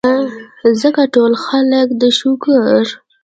[0.81, 2.85] ځکه ټول خلک د شوګر،